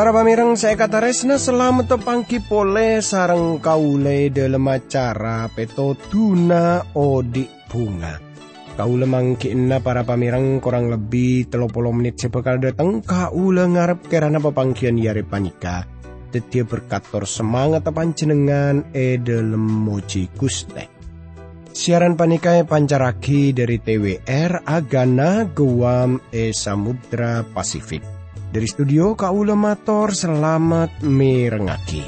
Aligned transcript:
Para 0.00 0.16
pamireng 0.16 0.56
saya 0.56 0.80
kata 0.80 0.96
resna 1.04 1.36
selamat 1.36 1.92
tepangki 1.92 2.40
pole 2.40 3.04
sarang 3.04 3.60
kaule 3.60 4.32
dalam 4.32 4.64
acara 4.64 5.44
peto 5.52 5.92
tuna 5.92 6.80
odik 6.96 7.68
bunga. 7.68 8.16
Kaule 8.80 9.04
mangkina 9.04 9.76
para 9.84 10.00
pamireng 10.00 10.56
kurang 10.64 10.88
lebih 10.88 11.52
telopolo 11.52 11.92
menit 11.92 12.16
sebekal 12.16 12.56
datang 12.64 13.04
kaule 13.04 13.60
ngarep 13.60 14.08
kerana 14.08 14.40
pepangkian 14.40 14.96
yare 14.96 15.20
panika. 15.20 15.84
Tetia 16.32 16.64
berkator 16.64 17.28
semangat 17.28 17.84
panjenengan 17.92 18.96
e 18.96 19.20
dalam 19.20 19.84
moji 19.84 20.32
guste. 20.32 20.88
Siaran 21.76 22.16
panikai 22.16 22.64
pancaraki 22.64 23.52
dari 23.52 23.76
TWR 23.76 24.64
Agana 24.64 25.44
Guam 25.44 26.16
e 26.32 26.56
Samudra 26.56 27.44
Pasifik. 27.44 28.19
Dari 28.50 28.66
studio 28.66 29.14
Kaula 29.14 29.54
Mator 29.54 30.10
selamat 30.10 31.06
mirengaki. 31.06 32.02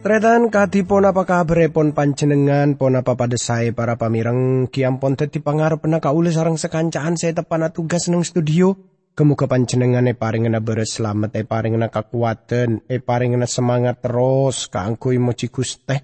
Tretan 0.00 0.48
kadipun 0.48 1.04
apa 1.04 1.28
kabar? 1.28 1.68
Pon 1.68 1.92
panjenengan 1.92 2.72
pon 2.80 2.96
apa 2.96 3.12
pada 3.12 3.36
saya 3.36 3.76
para 3.76 4.00
pamireng. 4.00 4.72
Kiampon 4.72 5.12
teti 5.12 5.44
pangarep 5.44 5.84
na 5.84 6.00
kaule 6.00 6.32
sarang 6.32 6.56
sekancaan 6.56 7.20
saya 7.20 7.36
tepan 7.36 7.68
tugas 7.68 8.08
neng 8.08 8.24
studio 8.24 8.96
Kemuka 9.18 9.50
panjenengan 9.50 10.06
e 10.06 10.14
paringena 10.14 10.62
beres 10.62 10.94
selamat 10.94 11.34
e 11.34 11.42
paringena 11.42 11.90
kekuatan 11.90 12.86
e 12.86 13.02
paringena 13.02 13.50
semangat 13.50 13.98
terus 13.98 14.70
kaangkui 14.70 15.18
moci 15.18 15.50
Guste. 15.50 15.96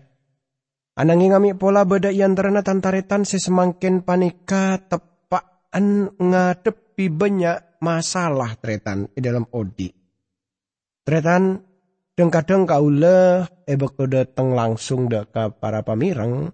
Ananging 0.99 1.31
ngami 1.31 1.55
pola 1.55 1.87
beda 1.87 2.11
yantarana 2.11 2.67
tantaretan 2.67 3.23
sesemangkin 3.23 4.03
panika 4.03 4.83
tepaan 4.83 6.11
ngadepi 6.19 7.07
banyak 7.07 7.79
masalah 7.79 8.59
tretan 8.59 9.07
di 9.15 9.23
dalam 9.23 9.47
odi. 9.47 9.95
Tretan 11.07 11.63
deng 12.19 12.35
kadang 12.35 12.67
kaula 12.67 13.47
e 13.63 13.79
bakal 13.79 14.11
dateng 14.11 14.59
langsung 14.59 15.07
deka 15.07 15.55
para 15.55 15.87
pamireng. 15.87 16.51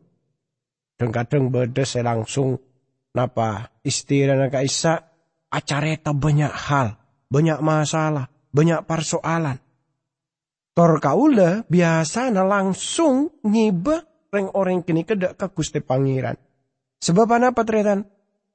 Deng 1.01 1.09
kadang 1.09 1.49
beda 1.49 1.89
se 1.89 2.05
langsung 2.05 2.61
napa 3.17 3.81
istirana 3.81 4.53
kaisa 4.53 5.10
acareta 5.51 6.15
banyak 6.15 6.51
hal, 6.51 6.97
banyak 7.27 7.59
masalah, 7.61 8.31
banyak 8.55 8.87
persoalan. 8.87 9.59
Tor 10.71 11.03
kaula 11.03 11.67
biasa 11.67 12.31
na 12.31 12.47
langsung 12.47 13.43
ngiba 13.43 14.07
reng 14.31 14.49
orang 14.55 14.87
kini 14.87 15.03
kedak 15.03 15.35
ke 15.35 15.47
Gusti 15.51 15.83
Pangeran. 15.83 16.39
Sebab 17.03 17.27
apa 17.27 17.63
tretan? 17.67 18.07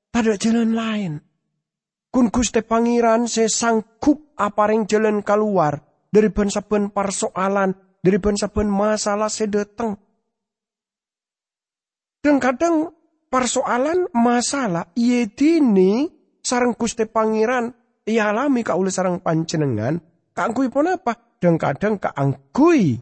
Pada 0.10 0.40
jalan 0.40 0.72
lain. 0.72 1.14
Kun 2.08 2.32
Gusti 2.32 2.64
Pangeran 2.64 3.28
saya 3.28 3.52
sangkup 3.52 4.32
apa 4.40 4.72
reng 4.72 4.88
jalan 4.88 5.20
keluar 5.20 5.84
dari 6.08 6.32
ben 6.32 6.48
persoalan, 6.88 7.76
dari 8.00 8.18
ben 8.24 8.40
masalah 8.72 9.28
sedeteng. 9.28 10.00
Dan 12.24 12.40
kadang 12.40 12.96
persoalan 13.28 14.08
masalah 14.16 14.88
iya 14.96 15.28
dini 15.28 16.15
sarang 16.46 16.78
Gusti 16.78 17.10
Pangeran 17.10 17.74
alami 18.14 18.62
kaula 18.62 18.94
sarang 18.94 19.18
panjenengan. 19.26 19.98
Kaangkui 20.36 20.70
pun 20.70 20.94
apa? 20.94 21.42
Dan 21.42 21.58
kadang 21.58 21.98
kaangkui 21.98 23.02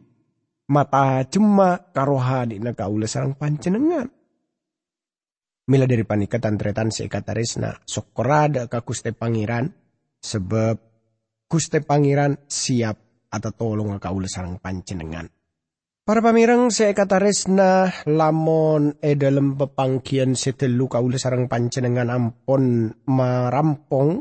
mata 0.72 1.28
jema 1.28 1.92
karo 1.92 2.16
hadina 2.16 2.72
kaula 2.72 3.04
sarang 3.04 3.36
panjenengan. 3.36 4.08
Mila 5.64 5.88
dari 5.88 6.04
panika 6.04 6.40
tantretan 6.40 6.92
seikatarisna 6.92 7.84
sokorada 7.88 8.68
ka 8.68 8.84
Gusti 8.84 9.16
Pangeran 9.16 9.68
sebab 10.20 10.76
Gusti 11.48 11.80
Pangeran 11.84 12.48
siap 12.48 13.28
atau 13.32 13.52
tolong 13.56 13.96
kaula 14.00 14.28
sarang 14.28 14.60
panjenengan. 14.60 15.28
Para 16.04 16.20
pamirang 16.20 16.68
saya 16.68 16.92
kata 16.92 17.16
resna 17.16 17.88
lamon 18.04 19.00
e 19.00 19.16
dalam 19.16 19.56
pepangkian 19.56 20.36
setelu 20.36 20.92
kaula 20.92 21.16
sarang 21.16 21.48
pancenengan 21.48 22.12
ampon 22.12 22.92
marampong 23.08 24.20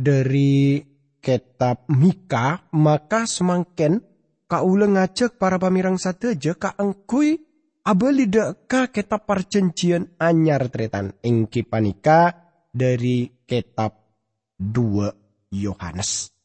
dari 0.00 0.80
kitab 1.20 1.84
Mika 1.92 2.72
maka 2.72 3.28
semakin 3.28 4.00
kaula 4.48 4.88
ngajak 4.88 5.36
para 5.36 5.60
pamirang 5.60 6.00
sateja 6.00 6.56
ka 6.56 6.72
angkui 6.80 7.36
abeli 7.84 8.24
ka 8.64 8.88
kitab 8.88 9.28
perjanjian 9.28 10.16
anyar 10.16 10.72
tretan 10.72 11.20
ingki 11.20 11.68
panika 11.68 12.32
dari 12.72 13.44
kitab 13.44 13.92
dua 14.56 15.12
Yohanes. 15.52 16.39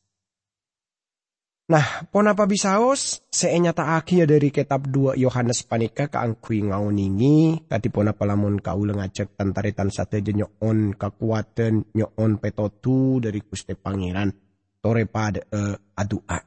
Nah, 1.65 2.05
pon 2.13 2.29
apa 2.29 2.45
bisaos 2.45 3.25
seenyata 3.25 3.97
akhir 3.97 4.29
dari 4.29 4.53
kitab 4.53 4.85
2 4.85 5.17
Yohanes 5.17 5.65
panika 5.65 6.05
kaangkui 6.05 6.69
ngauningi 6.69 7.65
kati 7.65 7.89
pon 7.89 8.05
apa 8.05 8.21
lamun 8.21 8.61
kau 8.61 8.85
ngajak 8.85 9.33
tantaritan 9.33 9.89
sate 9.89 10.21
nyoon 10.21 10.93
kekuatan 10.93 11.89
nyoon 11.89 12.37
petotu 12.37 13.17
dari 13.17 13.41
Gusti 13.41 13.73
Pangeran. 13.73 14.29
Tore 14.77 15.09
pada 15.09 15.41
uh, 15.41 15.73
adua. 15.97 16.37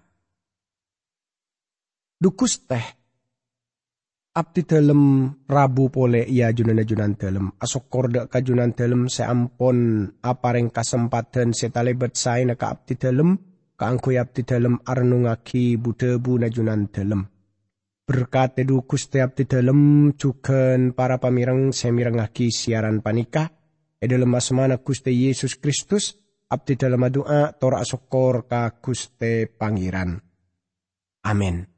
Dukus 2.23 2.63
teh. 2.63 2.87
Abdi 4.39 4.63
dalam 4.71 5.35
rabu 5.51 5.91
pole 5.91 6.23
iya 6.31 6.55
junan 6.55 6.79
junan 6.87 7.19
dalam 7.19 7.51
asok 7.59 7.85
korda 7.91 8.31
kajunan 8.31 8.71
dalam 8.71 9.11
seampon 9.11 10.07
apareng 10.23 10.71
kesempatan 10.71 11.51
setalebet 11.51 12.15
saya 12.15 12.47
naka 12.47 12.71
abdi 12.71 12.95
dalam 12.95 13.48
kaangkoy 13.79 14.19
abdi 14.19 14.43
dalem 14.43 14.83
arnungaki 14.83 15.79
budebu 15.79 16.43
najunan 16.43 16.91
dalem. 16.91 17.23
Berkat 18.09 18.59
edu 18.59 18.83
kuste 18.83 19.23
abdi 19.23 19.47
dalem 19.47 20.13
juga 20.19 20.75
para 20.97 21.23
pamirang 21.23 21.71
semirangaki 21.71 22.51
siaran 22.51 22.99
panika, 22.99 23.55
edalem 24.03 24.35
asmana 24.35 24.83
kuste 24.83 25.15
Yesus 25.15 25.55
Kristus, 25.63 26.19
abdi 26.51 26.75
dalem 26.75 27.07
doa 27.15 27.55
tor 27.55 27.79
asokor 27.79 28.51
ka 28.51 28.83
kuste 28.83 29.47
pangiran. 29.47 30.19
Amin. 31.23 31.69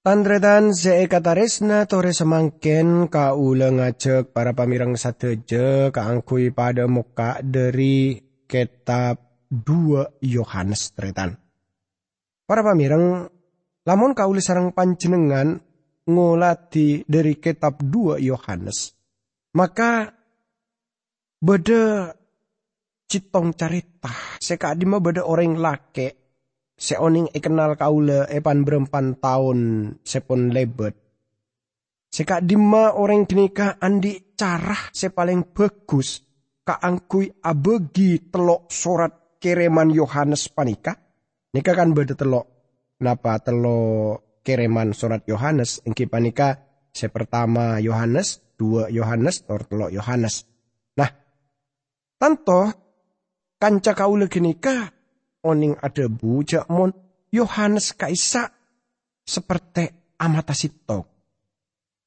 Tandredan 0.00 0.72
se 0.72 1.04
kataresna 1.12 1.84
tore 1.84 2.16
semangken 2.16 3.12
ka 3.12 3.36
ulang 3.36 3.84
ngajak 3.84 4.32
para 4.32 4.56
pamirang 4.56 4.96
sateje 4.96 5.92
kaangkui 5.92 6.56
pada 6.56 6.88
muka 6.88 7.44
dari 7.44 8.16
kitab 8.48 9.29
2 9.50 10.22
Yohanes 10.22 10.94
tretan. 10.94 11.34
Para 12.46 12.62
pamirang, 12.62 13.26
lamun 13.82 14.14
kaulis 14.14 14.46
sarang 14.46 14.70
panjenengan 14.70 15.58
ngolati 16.06 17.02
dari 17.06 17.38
kitab 17.42 17.82
2 17.82 18.22
Yohanes, 18.22 18.94
maka 19.54 20.14
beda 21.42 22.14
citong 23.10 23.58
carita. 23.58 24.38
Sekadima 24.38 25.02
beda 25.02 25.26
orang 25.26 25.58
lake. 25.58 26.08
Seoning 26.80 27.34
ikenal 27.36 27.76
kaula 27.76 28.24
epan 28.30 28.64
berempan 28.64 29.20
tahun 29.20 29.58
sepon 30.00 30.48
lebet. 30.48 30.96
Sekadima 32.08 32.96
orang 32.96 33.28
kenika 33.28 33.76
andi 33.76 34.32
carah 34.32 34.88
sepaling 34.88 35.52
bagus. 35.52 36.24
Kaangkui 36.64 37.44
abegi 37.44 38.30
telok 38.32 38.72
sorat 38.72 39.19
kereman 39.40 39.88
Yohanes 39.90 40.52
panika 40.52 41.00
nika 41.56 41.72
kan 41.72 41.96
beda 41.96 42.14
telok. 42.14 42.46
Napa 43.00 43.40
telok 43.40 44.44
kereman 44.44 44.92
surat 44.92 45.24
Yohanes? 45.24 45.80
Engki 45.88 46.04
panika 46.04 46.60
se 46.92 47.08
pertama 47.08 47.80
Yohanes 47.80 48.44
dua 48.60 48.92
Yohanes 48.92 49.48
tor 49.48 49.64
telok 49.64 49.90
Yohanes. 49.90 50.44
Nah 51.00 51.10
tanto 52.20 52.60
kanca 53.56 53.96
kaula 53.96 54.28
genika 54.28 54.92
oning 55.40 55.80
ada 55.80 56.04
bujak 56.12 56.68
mon 56.68 56.92
Yohanes 57.32 57.96
kaisa 57.96 58.52
seperti 59.24 59.88
amata 60.20 60.52
sitok 60.52 61.04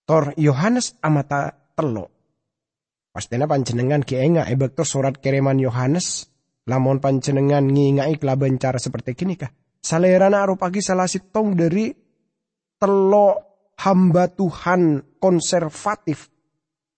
tor 0.06 0.38
Yohanes 0.38 1.02
amata 1.02 1.74
telok. 1.74 2.14
Pastinya 3.14 3.46
panjenengan 3.46 4.02
kienga 4.02 4.50
ebek 4.50 4.74
surat 4.86 5.22
kereman 5.22 5.62
Yohanes 5.62 6.33
Lamun 6.64 7.04
panjenengan 7.04 7.68
ngingai 7.68 8.16
kelaban 8.16 8.56
cara 8.56 8.80
seperti 8.80 9.12
kini 9.20 9.36
kah? 9.36 9.52
Salerana 9.84 10.48
arupagi 10.48 10.80
salah 10.80 11.12
sitong 11.12 11.60
dari 11.60 11.92
telo 12.80 13.28
hamba 13.84 14.32
Tuhan 14.32 15.16
konservatif 15.20 16.32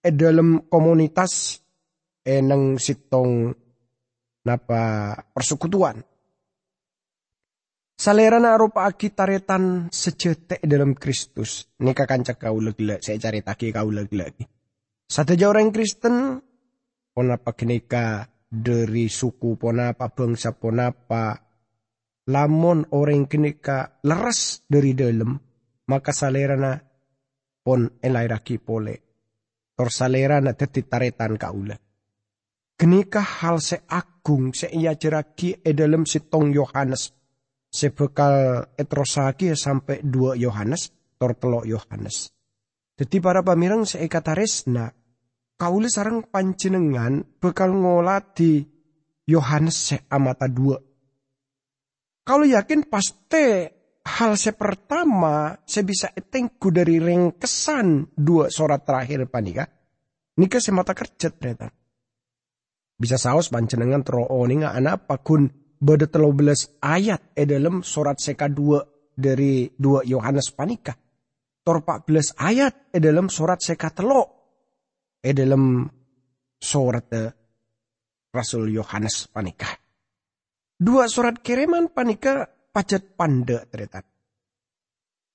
e 0.06 0.10
dalam 0.14 0.70
komunitas 0.70 1.58
eneng 2.22 2.78
sitong 2.78 3.50
napa 4.46 5.18
persekutuan. 5.34 5.98
Salerana 7.96 8.54
arupa 8.54 8.92
taretan 8.92 9.88
sejetek 9.90 10.62
dalam 10.62 10.94
Kristus. 10.94 11.66
Nika 11.82 12.06
kancak 12.06 12.38
kau 12.38 12.62
lagi 12.62 12.86
saya 13.02 13.18
cari 13.18 13.42
taki 13.42 13.74
kau 13.74 13.90
lagi 13.90 14.14
lagi. 14.14 14.44
Satu 15.06 15.38
orang 15.48 15.72
Kristen, 15.72 16.38
ponapa 17.16 17.56
kenika 17.56 18.28
dari 18.56 19.12
suku 19.12 19.60
ponapa 19.60 20.08
bangsa 20.08 20.56
ponapa 20.56 21.36
lamun 22.32 22.88
orang 22.96 23.28
kenika 23.28 24.00
leras 24.02 24.64
dari 24.66 24.96
dalam 24.96 25.36
maka 25.86 26.12
salerana 26.16 26.82
pon 27.62 28.02
elairaki 28.02 28.58
pole. 28.62 28.96
Tor 29.76 29.92
salerana 29.92 30.56
teti 30.56 30.88
taretan 30.88 31.36
kaula. 31.36 31.76
Kenika 32.76 33.22
hal 33.22 33.60
se 33.60 33.84
agung 33.88 34.52
se 34.56 34.68
ia 34.72 34.96
jeraki 34.96 35.64
e 35.64 35.72
dalam 35.76 36.08
sitong 36.08 36.52
Yohanes. 36.56 37.12
Sebekal 37.76 38.72
etrosaki 38.80 39.52
sampai 39.52 40.00
dua 40.00 40.40
Yohanes, 40.40 40.96
tor 41.20 41.36
telok 41.36 41.68
Yohanes. 41.68 42.32
Jadi 42.96 43.20
para 43.20 43.44
pamirang 43.44 43.84
seekataresna, 43.84 44.96
kaule 45.56 45.88
sarang 45.92 46.28
panjenengan 46.28 47.24
bekal 47.40 47.72
ngolati 47.76 48.64
Yohanes 49.26 49.78
se 49.78 49.98
amata 50.12 50.46
dua. 50.46 50.78
Kalau 52.26 52.46
yakin 52.46 52.86
pasti 52.86 53.66
hal 54.06 54.38
se 54.38 54.54
pertama 54.54 55.58
saya 55.66 55.86
bisa 55.86 56.08
etengku 56.14 56.70
dari 56.70 57.02
ringkesan 57.02 58.14
dua 58.14 58.54
surat 58.54 58.86
terakhir 58.86 59.26
panika. 59.30 59.66
Nika 60.36 60.60
semata 60.60 60.92
kerja 60.92 61.32
ternyata. 61.32 61.72
Bisa 62.96 63.16
saus 63.16 63.52
panjenengan 63.52 64.04
teroo 64.04 64.44
ninga 64.48 64.76
anak 64.76 65.08
pakun 65.08 65.48
beda 65.80 66.08
telo 66.08 66.32
belas 66.32 66.76
ayat 66.80 67.36
e 67.36 67.44
dalam 67.48 67.84
surat 67.84 68.20
seka 68.20 68.48
dua 68.52 68.84
dari 69.16 69.72
dua 69.76 70.04
Yohanes 70.04 70.52
panika 70.52 70.96
tor 71.66 71.82
14 71.82 72.38
ayat 72.38 72.94
e 72.94 73.02
dalam 73.02 73.26
surat 73.26 73.58
seka 73.58 73.90
telo 73.90 74.45
e 75.26 75.34
dalam 75.34 75.90
surat 76.62 77.10
de 77.10 77.24
Rasul 78.30 78.70
Yohanes 78.70 79.26
panika. 79.34 79.74
Dua 80.78 81.10
surat 81.10 81.42
kiriman 81.42 81.90
panika 81.90 82.46
pacet 82.70 83.18
panda 83.18 83.66
ternyata. 83.66 84.06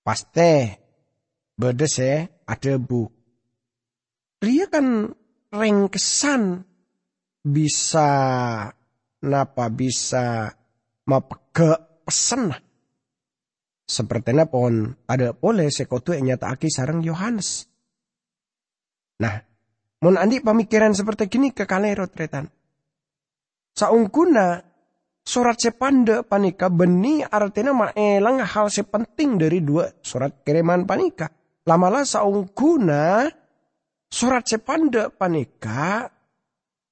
Paste 0.06 0.52
beda 1.58 1.86
se 1.90 2.44
ada 2.46 2.74
bu. 2.78 3.02
Ria 4.40 4.70
kan 4.70 5.10
rengkesan 5.50 6.62
bisa 7.42 8.08
napa 9.26 9.66
bisa 9.68 10.54
mapeke 11.04 12.04
pesen 12.06 12.54
Sepertinya 13.90 14.46
pon 14.46 14.94
ada 15.10 15.34
boleh 15.34 15.66
sekotu 15.66 16.14
yang 16.14 16.30
nyata 16.30 16.54
aki 16.54 16.70
sarang 16.70 17.02
Yohanes. 17.02 17.66
Nah, 19.18 19.49
mon 20.00 20.16
andi 20.16 20.40
pemikiran 20.40 20.96
seperti 20.96 21.28
gini 21.28 21.52
ke 21.52 21.64
kalero 21.68 22.08
tretan. 22.08 22.48
Saungkuna 23.76 24.60
surat 25.22 25.56
sepanda 25.56 26.26
panika 26.26 26.68
beni 26.72 27.22
artinya 27.22 27.72
maelang 27.72 28.42
hal 28.42 28.66
sepenting 28.68 29.38
dari 29.38 29.60
dua 29.62 29.88
surat 30.00 30.42
kiriman 30.42 30.84
panika. 30.88 31.30
Lamalah 31.68 32.02
saungkuna 32.08 33.28
surat 34.10 34.44
sepanda 34.48 35.12
panika 35.12 36.08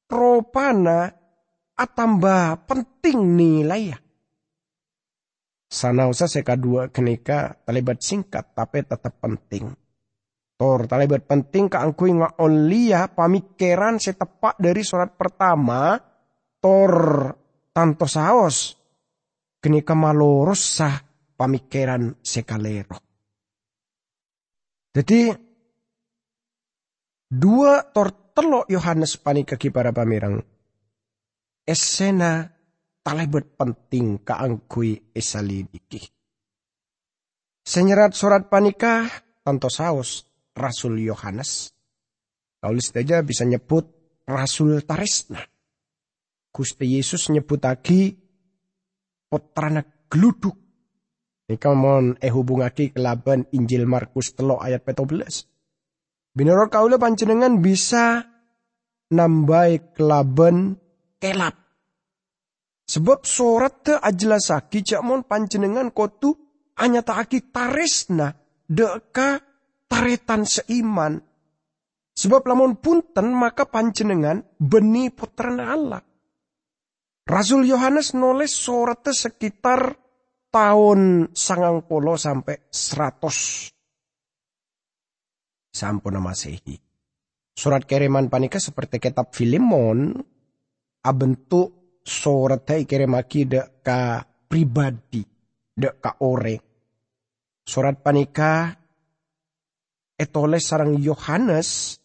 ropana 0.09 1.11
atamba 1.75 2.57
penting 2.65 3.37
nilai 3.37 3.83
ya 3.93 3.99
Sana 5.69 6.09
usah 6.09 6.33
seka 6.33 6.57
dua 6.57 6.89
kenika 6.89 7.61
talibat 7.69 8.01
singkat 8.01 8.57
tapi 8.57 8.81
tetap 8.89 9.21
penting. 9.21 9.69
Tor 10.59 10.91
talibat 10.91 11.23
penting 11.23 11.71
ka 11.71 11.87
angkui 11.87 12.11
olia 12.43 13.07
pamikiran 13.07 14.03
setepak 14.03 14.59
dari 14.59 14.83
surat 14.83 15.15
pertama 15.15 15.95
tor 16.59 16.95
tanto 17.71 18.11
saos 18.11 18.75
kenika 19.63 19.95
maloros 19.95 20.59
sah 20.59 20.99
pamikiran 21.39 22.19
sekalero. 22.19 22.99
Jadi 24.91 25.31
dua 27.31 27.87
tor 27.95 28.35
telok 28.35 28.67
Yohanes 28.67 29.15
panika 29.15 29.55
para 29.71 29.95
pamirang. 29.95 30.43
Esena 31.63 32.51
talebet 33.07 33.55
penting 33.55 34.27
kaangkui 34.27 35.15
esalidiki. 35.15 36.03
Senyerat 37.63 38.11
surat 38.19 38.51
panikah 38.51 39.07
tanto 39.47 39.71
saus 39.71 40.28
Rasul 40.59 40.99
Yohanes. 40.99 41.71
Kaulis 42.59 42.91
saja 42.91 43.23
bisa 43.23 43.47
nyebut 43.47 43.87
Rasul 44.27 44.83
Tarisna. 44.83 45.39
Gusti 46.51 46.99
Yesus 46.99 47.31
nyebut 47.31 47.63
lagi 47.63 48.19
putrana 49.31 49.87
geluduk. 50.11 50.59
Ini 51.49 51.57
kamu 51.57 52.19
eh 52.21 52.33
hubungaki 52.35 52.91
kelaban 52.93 53.47
Injil 53.55 53.87
Markus 53.87 54.35
telo 54.35 54.59
ayat 54.59 54.83
14. 54.85 56.35
Binoro 56.35 56.67
kaula 56.69 57.01
panjenengan 57.01 57.63
bisa 57.63 58.27
nambai 59.09 59.95
kelaban 59.97 60.77
kelap 61.17 61.69
Sebab 62.89 63.29
sorat 63.29 63.85
te 63.85 63.95
ajelasaki 64.01 64.81
mon 65.05 65.21
panjenengan 65.21 65.93
kotu 65.93 66.33
hanya 66.81 67.05
taaki 67.05 67.53
taresna 67.53 68.33
deka 68.65 69.45
taretan 69.89 70.45
seiman. 70.45 71.19
Sebab 72.19 72.45
lamun 72.51 72.79
punten 72.83 73.31
maka 73.31 73.67
panjenengan 73.67 74.43
beni 74.59 75.09
putrana 75.11 75.71
Allah. 75.71 76.03
Rasul 77.29 77.69
Yohanes 77.69 78.17
nulis 78.17 78.57
surat 78.57 79.05
sekitar 79.05 79.95
tahun 80.49 81.31
sangang 81.37 81.85
polo 81.85 82.17
sampai 82.17 82.73
seratus. 82.73 83.69
Sampun 85.69 86.19
masehi. 86.19 86.75
Surat 87.55 87.85
kiriman 87.85 88.31
panika 88.31 88.59
seperti 88.59 88.99
kitab 88.99 89.35
Filimon, 89.35 90.15
abentuk 91.05 92.01
surat 92.03 92.65
kirimaki 92.65 93.47
dek 93.47 93.85
pribadi, 94.49 95.23
dek 95.77 95.95
ka 96.01 96.23
ore. 96.25 96.57
Surat 97.63 98.01
panika 98.01 98.73
etoles 100.19 100.67
sarang 100.67 100.99
Yohanes 100.99 101.97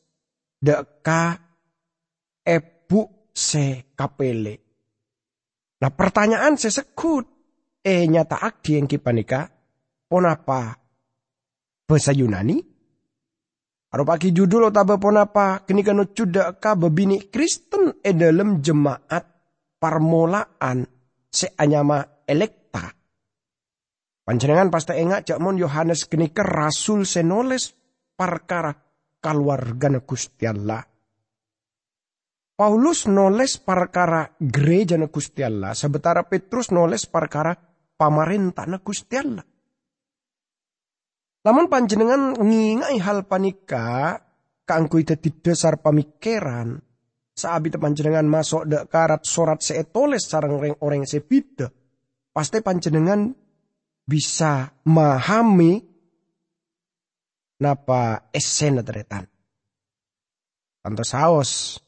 dek 0.61 1.01
ka 1.01 1.33
ebu 2.45 3.01
se 3.33 3.89
kapele. 3.97 4.55
Nah 5.81 5.91
pertanyaan 5.91 6.55
saya 6.55 6.85
sekut, 6.85 7.25
eh 7.83 8.05
nyata 8.07 8.39
akdi 8.39 8.79
yang 8.79 8.87
kipanika, 8.87 9.49
ponapa 10.07 10.77
bahasa 11.83 12.15
Yunani? 12.15 12.55
Aru 13.93 14.03
pagi 14.09 14.33
judul 14.33 14.73
otaba 14.73 14.97
ponapa 14.97 15.61
kenika 15.67 15.93
no 15.93 16.09
cuda 16.09 16.57
ka 16.57 16.73
bebini 16.73 17.29
Kristen 17.29 18.01
e 18.01 18.09
dalam 18.17 18.57
jemaat 18.57 19.21
permulaan 19.77 20.87
seanyama 21.29 22.25
elekta. 22.25 22.89
Panjenengan 24.23 24.71
pasti 24.71 24.97
ingat 24.97 25.29
jakmon 25.29 25.59
Yohanes 25.59 26.07
kenika 26.09 26.41
rasul 26.41 27.03
senoles 27.05 27.82
perkara 28.13 28.73
keluarga 29.19 29.89
Gusti 30.01 30.45
Allah. 30.47 30.81
Paulus 32.53 33.09
noles 33.09 33.57
perkara 33.57 34.29
gereja 34.37 34.95
Gusti 35.09 35.41
Allah, 35.41 35.73
sementara 35.73 36.23
Petrus 36.29 36.69
noles 36.69 37.09
perkara 37.09 37.57
pamarentah 37.97 38.69
Gusti 38.79 39.15
Allah. 39.17 39.45
Lamun 41.43 41.67
panjenengan 41.67 42.39
ngingai 42.39 42.97
hal 43.03 43.27
panika, 43.27 44.15
kangku 44.63 45.03
itu 45.03 45.17
dasar 45.43 45.81
pemikiran, 45.81 46.79
Sabi 47.33 47.73
panjenengan 47.73 48.29
masuk 48.29 48.69
dek 48.69 48.93
karat 48.93 49.25
sorat 49.25 49.57
seetoles 49.57 50.29
sarang 50.29 50.53
orang 50.53 50.77
orang 50.85 51.03
sepida. 51.09 51.65
Pasti 52.29 52.61
panjenengan 52.61 53.33
bisa 54.05 54.69
memahami 54.85 55.92
napa 57.63 58.27
esen 58.35 58.83
teretan. 58.83 59.23
Tanto 60.83 61.07
saos 61.07 61.79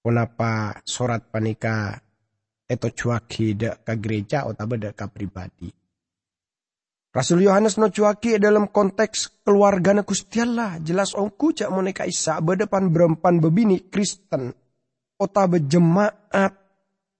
kenapa 0.00 0.80
sorat 0.88 1.28
panika 1.28 1.92
eto 2.64 2.88
cuaki 2.88 3.52
dek 3.52 3.84
ke 3.84 3.94
gereja 4.00 4.48
atau 4.48 4.64
dek 4.64 4.96
ke 4.96 5.06
pribadi. 5.12 5.68
Rasul 7.08 7.44
Yohanes 7.44 7.80
no 7.80 7.88
cuaki 7.88 8.36
dalam 8.36 8.68
konteks 8.68 9.44
keluarga 9.44 9.96
Gusti 10.04 10.44
Allah. 10.44 10.76
Jelas 10.80 11.16
ongku 11.16 11.56
cak 11.56 11.72
moneka 11.72 12.04
isa 12.04 12.36
berdepan 12.40 12.92
berempan 12.92 13.40
bebini 13.40 13.88
Kristen. 13.88 14.52
Ota 15.18 15.50
berjemaat 15.50 16.52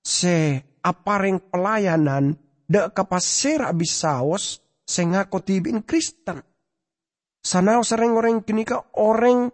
se 0.05 0.63
apareng 0.85 1.51
pelayanan 1.51 2.37
de 2.69 2.81
kapasera 2.95 3.73
bisaos 3.75 4.61
se 4.85 5.03
ngaku 5.03 5.39
tibin 5.43 5.83
Kristen. 5.83 6.45
Sanau 7.49 7.81
sering 7.81 8.13
orang 8.13 8.45
kini 8.45 8.61
ka 8.61 8.93
orang 9.01 9.49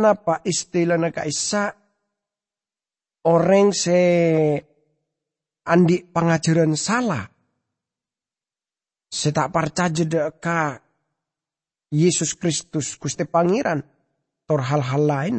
napa 0.00 0.40
istilah 0.48 0.96
na 0.96 1.12
kaisa 1.12 1.68
orang 3.28 3.68
se 3.76 4.00
andi 5.68 6.08
pengajaran 6.08 6.72
salah. 6.72 7.28
Se 9.12 9.28
tak 9.28 9.52
percaya 9.52 10.32
ka 10.40 10.80
Yesus 11.92 12.32
Kristus 12.32 12.96
Gusti 12.96 13.28
Pangeran 13.28 13.84
tor 14.48 14.64
hal-hal 14.64 15.04
lain. 15.04 15.36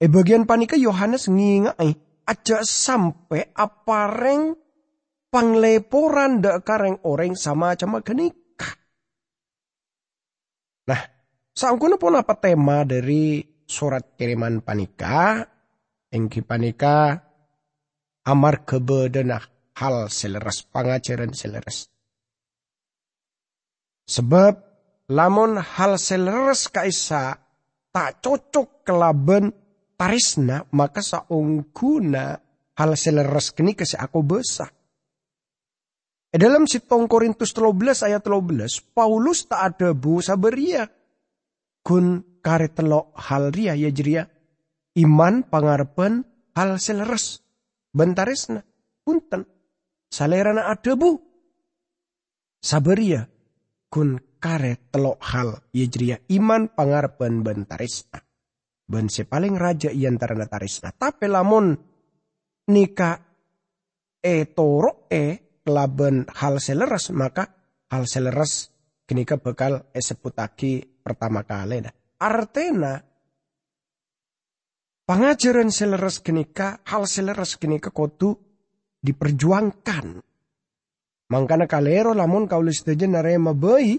E 0.00 0.08
bagian 0.08 0.48
panika 0.48 0.80
Yohanes 0.80 1.28
ngingai 1.28 1.92
aja 2.24 2.64
sampai 2.64 3.52
apareng 3.52 4.56
pangleporan 5.28 6.40
dak 6.40 6.64
kareng 6.64 7.04
orang 7.04 7.36
sama 7.36 7.76
cama 7.76 8.00
genika. 8.00 8.45
Nah, 10.86 11.00
sangkuna 11.50 11.98
pun 11.98 12.14
apa 12.14 12.38
tema 12.38 12.86
dari 12.86 13.42
surat 13.66 14.14
kiriman 14.14 14.62
panika? 14.62 15.42
Engki 16.06 16.40
panika 16.46 17.18
amar 18.26 18.62
kebedenah 18.62 19.42
hal 19.78 20.06
seleres 20.06 20.62
pangajaran 20.70 21.34
seleres. 21.34 21.90
Sebab 24.06 24.54
lamun 25.10 25.58
hal 25.58 25.98
seleres 25.98 26.70
kaisa 26.70 27.42
tak 27.90 28.22
cocok 28.22 28.86
kelaben 28.86 29.50
tarisna 29.98 30.62
maka 30.70 31.02
saungguna 31.02 32.38
hal 32.78 32.90
seleres 32.94 33.50
kini 33.50 33.74
kasi 33.74 33.98
aku 33.98 34.22
besar. 34.22 34.75
E 36.30 36.36
dalam 36.36 36.66
sitong 36.66 37.06
Korintus 37.06 37.54
13 37.54 38.06
ayat 38.10 38.22
13, 38.22 38.92
Paulus 38.92 39.46
tak 39.46 39.60
ada 39.62 39.94
bu 39.94 40.18
saberia. 40.18 40.84
Kun 41.86 42.38
kare 42.42 42.70
telok 42.74 43.14
hal 43.30 43.54
ria 43.54 43.78
ya 43.78 43.90
jeria. 43.94 44.26
Iman 44.98 45.46
pangarpen 45.46 46.26
hal 46.58 46.82
seleres. 46.82 47.40
Bentarisna. 47.94 48.60
Punten. 49.06 49.46
Salerana 50.10 50.66
ada 50.66 50.92
bu. 50.98 51.14
Saberia. 52.58 53.22
Kun 53.86 54.18
kare 54.42 54.90
telok 54.90 55.18
hal 55.32 55.58
yejria 55.74 56.20
iman 56.34 56.70
pangarpen 56.70 57.42
bentarisna. 57.42 58.22
Ben 58.86 59.10
se 59.10 59.26
paling 59.26 59.58
raja 59.58 59.90
iantara 59.90 60.46
tarisna. 60.46 60.94
Tapi 60.94 61.26
lamun 61.26 61.74
nika 62.70 63.18
e 64.22 64.34
toro 64.54 65.10
e 65.10 65.45
kelaben 65.66 66.30
hal 66.30 66.62
seleres 66.62 67.10
maka 67.10 67.50
hal 67.90 68.06
seleres 68.06 68.70
kenika 69.02 69.42
bekal 69.42 69.90
eseputaki 69.90 71.02
pertama 71.02 71.42
kali 71.42 71.82
nah. 71.82 71.90
Artena 72.22 72.96
pengajaran 75.04 75.74
seleres 75.74 76.22
kenika 76.22 76.78
hal 76.86 77.10
seleres 77.10 77.58
kenika 77.58 77.90
kotu 77.90 78.38
diperjuangkan. 79.02 80.22
Mangkana 81.26 81.66
kalero 81.66 82.14
lamun 82.14 82.46
kaulis 82.46 82.86
tejen 82.86 83.18
narema 83.18 83.50
bayi 83.50 83.98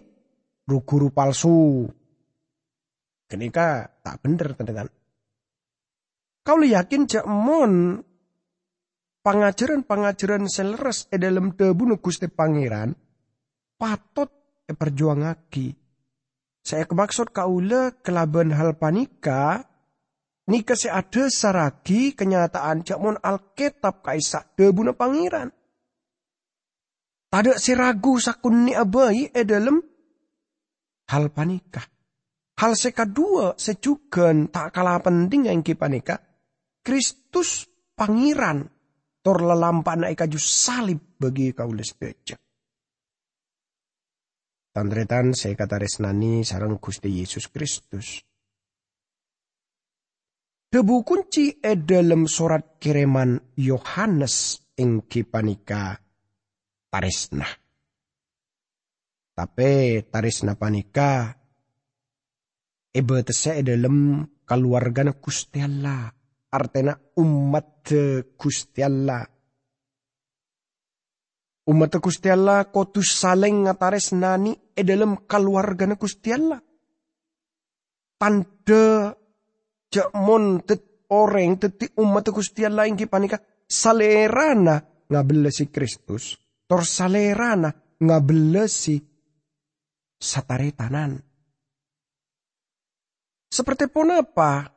guru 0.63 1.11
palsu. 1.11 1.83
Kenika 3.27 3.91
tak 3.99 4.23
bener 4.23 4.55
tenan. 4.55 4.87
Kau 6.47 6.63
yakin 6.63 7.11
cak 7.11 7.27
mon 7.27 7.99
pangajaran-pangajaran 9.27 10.47
seleres 10.47 11.11
e 11.11 11.19
dalam 11.19 11.51
debu 11.51 11.99
Gusti 11.99 12.31
Pangeran 12.31 12.95
patut 13.75 14.31
e 14.63 14.71
perjuangaki. 14.71 15.67
Saya 16.63 16.87
kemaksud 16.87 17.35
kaula 17.35 17.91
kelaban 17.99 18.55
hal 18.55 18.79
panika 18.79 19.67
nika 20.47 20.79
se 20.79 20.87
ada 20.87 21.27
saragi 21.27 22.15
kenyataan 22.15 22.87
cak 22.87 22.99
mon 23.03 23.19
Alkitab 23.19 23.99
kaisak 23.99 24.55
debu 24.55 24.95
Pangeran. 24.95 25.51
Tada 27.27 27.59
si 27.59 27.75
ragu 27.75 28.23
sakun 28.23 28.63
ni 28.63 28.71
abai 28.71 29.27
e 29.27 29.43
dalam 29.43 29.83
hal 31.11 31.35
panika. 31.35 31.83
Hal 32.63 32.79
sekadua 32.79 33.59
sejugan 33.59 34.47
tak 34.47 34.71
kalah 34.71 35.03
penting 35.03 35.51
yang 35.51 35.59
panika. 35.59 36.15
Kristus 36.79 37.67
pangeran 37.99 38.76
tor 39.27 39.43
lelampan 39.43 40.07
kaju 40.07 40.39
salib 40.39 41.19
bagi 41.19 41.51
kaulis 41.51 41.91
beja. 41.99 42.39
Tandretan 44.71 45.35
saya 45.35 45.51
kata 45.51 45.83
resnani 45.83 46.47
sarang 46.47 46.79
Gusti 46.79 47.11
Yesus 47.11 47.51
Kristus. 47.51 48.23
Debu 50.71 51.03
kunci 51.03 51.59
e 51.59 51.75
dalam 51.75 52.23
surat 52.23 52.79
kiriman 52.79 53.35
Yohanes 53.59 54.63
ing 54.79 55.03
panika 55.27 55.99
taresna. 56.87 57.51
Tapi 59.35 60.07
taris 60.07 60.47
napanika 60.47 61.35
iba 62.95 63.17
tese 63.27 63.59
dalam 63.59 64.23
keluarga 64.47 65.03
na 65.03 65.11
Gusti 65.19 65.59
Allah. 65.59 66.16
Artena 66.57 66.97
umat 67.21 67.85
Allah. 68.81 69.23
Umat 71.67 71.93
Gusti 71.99 72.27
Allah 72.31 72.65
kotus 72.71 73.13
saling 73.21 73.67
ngatares 73.67 74.15
nani 74.17 74.55
e 74.73 74.81
dalam 74.81 75.27
keluarga 75.29 75.85
na 75.85 75.99
Gusti 75.99 76.33
Allah. 76.33 76.57
Tanda 78.17 79.13
mon 80.17 80.63
tet 80.65 81.05
orang 81.13 81.59
teti 81.59 81.91
umat 82.01 82.25
Gusti 82.33 82.65
Allah 82.65 82.87
yang 82.89 82.97
panika 83.07 83.37
salerana 83.67 84.79
ngabelesi 85.07 85.69
Kristus. 85.71 86.35
Tor 86.67 86.83
salerana 86.83 87.71
ngabelesi 87.99 88.95
sataretanan. 90.19 91.15
Seperti 93.47 93.87
pun 93.87 94.11
apa 94.11 94.76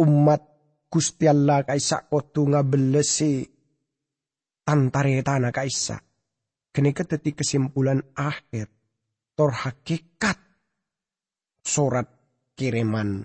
umat 0.00 0.42
Gusti 0.86 1.26
Allah 1.26 1.66
kaisa 1.66 2.06
kotu 2.06 2.46
ngabelesi 2.48 3.44
tantaretana 4.62 5.50
kaisa. 5.50 5.98
Kini 6.72 6.92
keteti 6.92 7.32
kesimpulan 7.32 8.00
akhir 8.12 8.68
tor 9.32 9.52
hakikat 9.52 10.36
surat 11.64 12.06
kiriman 12.52 13.24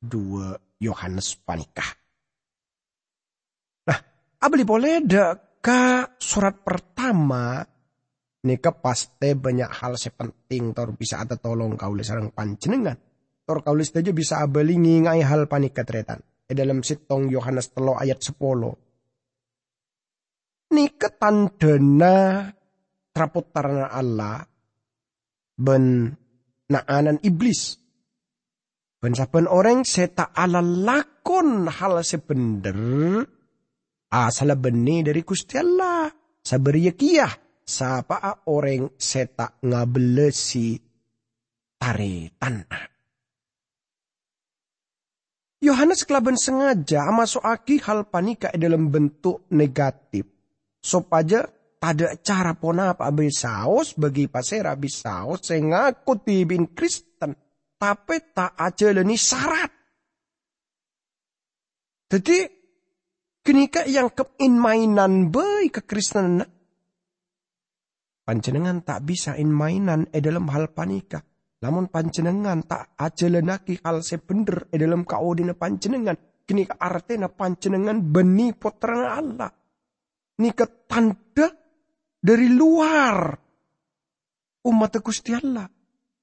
dua 0.00 0.52
Yohanes 0.80 1.40
panikah. 1.40 1.90
Nah, 3.88 3.98
abli 4.44 4.64
boleh 4.68 5.00
deka 5.00 6.12
surat 6.20 6.60
pertama 6.60 7.64
Nika 8.44 8.76
pasti 8.76 9.32
banyak 9.32 9.70
hal 9.80 9.96
sepenting 9.96 10.76
tor 10.76 10.92
bisa 10.92 11.24
ada 11.24 11.40
tolong 11.40 11.80
kaulis 11.80 12.12
sarang 12.12 12.28
panjenengan. 12.28 12.92
Tor 13.44 13.60
kaulis 13.60 13.92
saja 13.92 14.08
bisa 14.16 14.40
abelingi 14.40 15.04
ngai 15.04 15.20
hal 15.20 15.44
panik 15.44 15.76
ketretan. 15.76 16.24
E 16.48 16.52
dalam 16.56 16.80
sitong 16.80 17.28
Yohanes 17.28 17.72
telo 17.76 17.96
ayat 17.96 18.20
sepolo. 18.24 18.72
Nika 20.72 21.12
tandana 21.12 22.48
traputarana 23.12 23.92
Allah 23.92 24.40
ben 25.60 26.08
naanan 26.72 27.20
iblis. 27.20 27.76
Ben 28.98 29.12
saben 29.12 29.44
orang 29.44 29.84
seta 29.84 30.32
ala 30.32 30.64
lakon 30.64 31.68
hal 31.68 32.00
sebender 32.00 32.80
asal 34.08 34.56
benih 34.56 35.04
dari 35.04 35.20
Gusti 35.20 35.60
Allah. 35.60 36.08
Sabar 36.44 36.76
yakiyah 36.76 37.60
sapa 37.64 38.44
orang 38.48 38.96
seta 38.96 39.60
ngabelesi 39.60 40.76
taretan. 41.80 42.64
Yohanes 45.64 46.04
kelaban 46.04 46.36
sengaja 46.36 47.08
aki 47.08 47.80
hal 47.80 48.04
panika 48.12 48.52
dalam 48.52 48.92
bentuk 48.92 49.48
negatif. 49.56 50.28
Supaya 50.84 51.48
pada 51.80 52.12
cara 52.20 52.52
pona 52.52 52.92
apa 52.92 53.08
saus 53.32 53.96
bagi 53.96 54.28
pasera 54.28 54.76
saus 54.84 55.48
saya 55.48 55.64
ngaku 55.64 56.12
tibin 56.20 56.76
Kristen. 56.76 57.32
Tapi 57.80 58.16
tak 58.36 58.52
aja 58.60 58.92
leni 58.92 59.16
syarat. 59.16 59.72
Jadi 62.12 62.38
kenika 63.40 63.88
yang 63.88 64.12
kein 64.12 64.54
mainan 64.60 65.32
baik 65.32 65.82
kekristenan 65.82 66.44
Panjenengan 68.24 68.80
tak 68.80 69.04
bisa 69.04 69.36
in 69.36 69.52
mainan 69.52 70.08
e 70.08 70.16
dalam 70.24 70.48
hal 70.48 70.72
panika. 70.72 71.20
Namun 71.64 71.88
panjenengan 71.88 72.60
tak 72.68 72.92
aja 73.00 73.24
lenaki 73.24 73.80
hal 73.80 74.04
sebender 74.04 74.68
e 74.68 74.76
dalam 74.76 75.08
kaodina 75.08 75.56
panjenengan. 75.56 76.12
Kini 76.44 76.68
artinya 76.68 77.32
pancenengan 77.32 78.04
benih 78.04 78.52
putra 78.52 79.16
Allah. 79.16 79.48
Ini 80.36 80.52
tanda 80.84 81.48
dari 82.20 82.52
luar 82.52 83.32
umat 84.68 84.92
Gusti 85.00 85.32
Allah. 85.32 85.64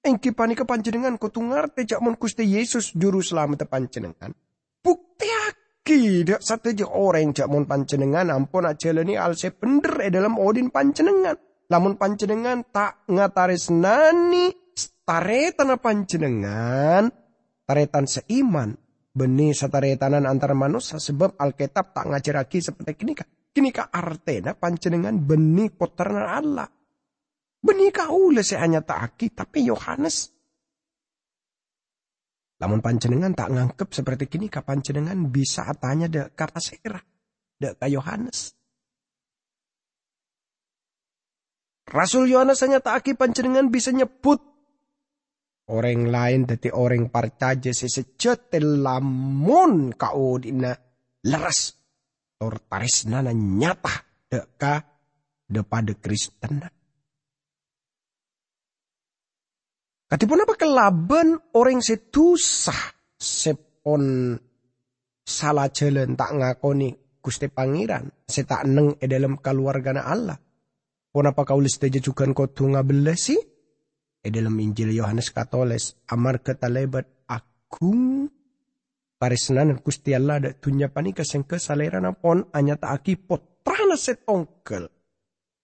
Engki 0.06 0.30
panika 0.30 0.62
panjenengan 0.62 1.18
kutungar 1.18 1.74
tejak 1.74 1.98
mon 2.06 2.14
Gusti 2.22 2.46
Yesus 2.46 2.94
juru 2.94 3.26
selamat 3.26 3.66
panjenengan. 3.66 4.30
Bukti 4.78 5.26
aki 5.26 6.22
dak 6.22 6.46
sateja 6.46 6.86
orang 6.86 7.34
jak 7.34 7.50
mon 7.50 7.66
panjenengan 7.66 8.30
ampun 8.30 8.70
ajalani 8.70 9.18
alse 9.18 9.50
bener 9.50 10.06
e 10.06 10.10
dalam 10.14 10.38
odin 10.38 10.70
panjenengan. 10.70 11.34
Lamun 11.66 11.98
panjenengan 11.98 12.62
tak 12.70 13.10
ngataris 13.10 13.74
nani 13.74 14.61
taretan 15.12 15.76
panjenengan 15.76 17.12
taretan 17.68 18.08
seiman 18.08 18.80
benih 19.12 19.52
sataretanan 19.52 20.24
antar 20.24 20.56
manusia 20.56 21.04
sebab 21.04 21.36
Alkitab 21.36 21.92
tak 21.92 22.08
ngajar 22.08 22.40
lagi 22.40 22.64
seperti 22.64 22.96
kini 22.96 23.12
kah. 23.12 23.28
Kini 23.52 23.76
kah 23.76 23.92
artena 23.92 24.56
panjenengan 24.56 25.12
benih 25.20 25.76
poterna 25.76 26.40
Allah. 26.40 26.72
Benih 27.60 27.92
kaula 27.92 28.40
hanya 28.40 28.80
aki 28.80 29.36
tapi 29.36 29.68
Yohanes. 29.68 30.32
Lamun 32.64 32.80
panjenengan 32.80 33.36
tak 33.36 33.52
ngangkep 33.52 33.92
seperti 33.92 34.32
kini 34.32 34.48
ka 34.48 34.64
panjenengan 34.64 35.28
bisa 35.28 35.68
tanya 35.76 36.08
de 36.08 36.32
kata 36.32 36.64
serah. 36.64 37.04
De 37.60 37.76
ka 37.76 37.92
Yohanes. 37.92 38.56
Rasul 41.92 42.32
Yohanes 42.32 42.64
hanya 42.64 42.80
tak 42.80 43.04
aki 43.04 43.20
panjenengan 43.20 43.68
bisa 43.68 43.92
nyebut 43.92 44.51
orang 45.70 46.10
lain 46.10 46.50
dari 46.50 46.74
orang 46.74 47.14
percaya 47.14 47.70
sesejotel 47.70 48.82
lamun 48.82 49.94
kau 49.94 50.42
dina 50.42 50.74
leras 51.30 51.78
or 52.42 52.58
tarisnana 52.66 53.30
nyata 53.30 54.26
deka 54.26 54.82
depada 55.46 55.94
Kristen. 56.02 56.66
Katipun 60.12 60.44
apa 60.44 60.60
kelaban 60.60 61.40
orang 61.56 61.80
setusah 61.80 63.16
sepon 63.16 64.36
salah 65.24 65.72
jalan 65.72 66.20
tak 66.20 66.36
ngakoni 66.36 66.92
Gusti 67.22 67.48
Pangeran 67.48 68.10
tak 68.28 68.66
neng 68.68 68.98
e 69.00 69.06
dalam 69.08 69.40
keluarga 69.40 70.04
Allah. 70.04 70.36
Pun 71.12 71.28
apa 71.28 71.44
kau 71.44 71.60
list 71.60 71.84
aja 71.84 72.00
juga 72.00 72.28
kau 72.32 72.50
tunga 72.52 72.82
sih? 73.16 73.51
E 74.22 74.30
dalam 74.30 74.54
Injil 74.62 74.94
Yohanes 74.94 75.34
Katoles 75.34 75.98
amar 76.06 76.46
ketalebat 76.46 77.26
aku 77.26 78.30
parisnan 79.18 79.82
Gusti 79.82 80.14
Allah 80.14 80.38
ada 80.38 80.54
tunya 80.54 80.94
panika 80.94 81.26
sengke 81.26 81.58
salera 81.58 81.98
pon 82.14 82.46
anya 82.54 82.78
tak 82.78 83.02
aki 83.02 83.18
potrana 83.18 83.98
setongkel 83.98 84.94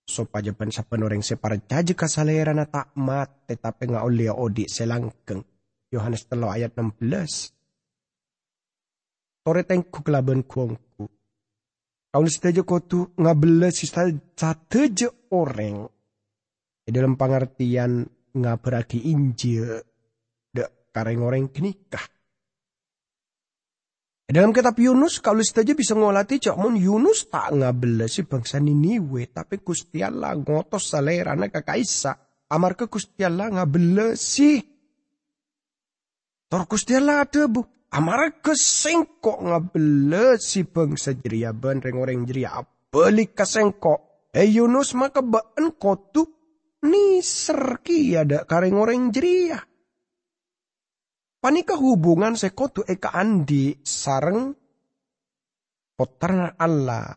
supaya 0.07 0.55
pensa 0.55 0.87
penoreng 0.87 1.19
separjaji 1.19 1.91
kasalera 1.91 2.55
na 2.55 2.63
takmat 2.63 3.43
tetapi 3.43 3.91
nga 3.91 4.07
ulia 4.07 4.31
odi 4.31 4.71
selangkeng. 4.71 5.43
Yohanes 5.91 6.23
telo 6.27 6.47
ayat 6.47 6.75
16. 6.75 7.51
Tore 9.43 9.63
tengku. 9.63 10.03
Kau 12.07 12.25
saja 12.25 12.63
kau 12.63 12.79
tu 12.81 13.11
ngabelas 13.19 13.83
sisa 13.83 14.07
sateja 14.35 15.11
orang. 15.31 15.87
Di 16.87 16.91
dalam 16.95 17.19
pengertian 17.19 18.07
ngaberagi 18.36 19.07
injil. 19.07 19.79
Dek 20.51 20.92
kareng 20.92 21.24
orang 21.24 21.48
kenikah 21.53 22.03
dalam 24.27 24.51
kitab 24.51 24.75
Yunus, 24.75 25.24
kalau 25.24 25.40
saja 25.40 25.72
bisa 25.72 25.96
ngolati 25.96 26.35
cok 26.35 26.59
mun 26.59 26.75
Yunus 26.75 27.31
tak 27.31 27.55
ngabela 27.55 28.11
si 28.11 28.27
bangsa 28.27 28.59
Niniwe, 28.59 29.31
tapi 29.31 29.63
Gusti 29.63 30.03
Allah 30.03 30.35
ngotos 30.35 30.92
salerana 30.92 31.48
ke 31.48 31.63
kaisa. 31.63 32.20
Amar 32.51 32.75
ke 32.75 32.92
Gusti 32.92 33.24
Allah 33.24 33.48
ngabela 33.48 34.20
si. 34.20 34.59
Tor 36.51 36.68
Gusti 36.68 37.00
Allah 37.00 37.24
ada 37.24 37.48
bu. 37.48 37.63
Amar 37.87 38.44
ke 38.44 38.51
sengkok 38.51 39.48
ngabela 39.48 40.35
si 40.44 40.68
bangsa 40.68 41.16
jeria 41.16 41.55
ben 41.55 41.79
reng 41.79 41.96
orang 41.96 42.27
jeria 42.27 42.59
ke 43.31 43.46
sengkok. 43.48 44.27
Eh 44.35 44.59
Yunus 44.59 44.92
maka 44.92 45.24
baan 45.24 45.72
kotu 45.79 46.36
ni 46.87 47.19
serki 47.19 48.15
ada 48.15 48.47
kareng 48.47 48.79
orang 48.79 49.11
jeria. 49.11 49.59
Panika 51.37 51.77
hubungan 51.77 52.33
sekotu 52.33 52.81
eka 52.87 53.13
andi 53.13 53.77
sareng 53.85 54.55
potarna 55.93 56.57
Allah 56.57 57.13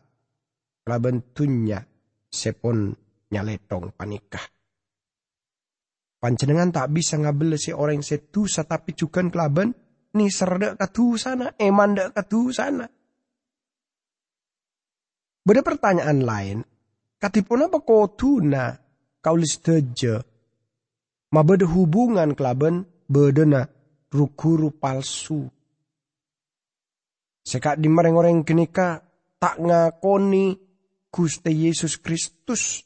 bentunya 0.99 1.79
sepon 2.27 2.91
nyaletong 3.31 3.95
panikah. 3.95 4.43
Pancenengan 6.21 6.69
tak 6.69 6.91
bisa 6.93 7.17
ngabel 7.17 7.57
si 7.57 7.71
orang 7.71 8.03
setusa 8.03 8.67
tapi 8.67 8.93
juga 8.93 9.23
kelaban 9.25 9.73
ni 10.13 10.27
serda 10.27 10.75
katu 10.75 11.15
sana, 11.15 11.55
eman 11.57 11.95
dak 11.97 12.13
sana. 12.51 12.85
Beda 15.41 15.65
pertanyaan 15.65 16.19
lain, 16.21 16.57
katipun 17.17 17.65
apa 17.65 17.81
kotuna 17.81 18.77
kaulis 19.21 19.61
teje, 19.61 20.19
ma 21.31 21.45
beda 21.45 21.69
hubungan 21.69 22.33
kelaban 22.33 22.83
bedena 23.05 23.69
guru 24.11 24.75
palsu. 24.75 25.47
Sekak 27.41 27.81
di 27.81 27.89
orang 27.89 28.43
kenika 28.45 29.01
tak 29.41 29.57
ngakoni 29.57 30.53
Gusti 31.09 31.51
Yesus 31.51 31.97
Kristus. 31.97 32.85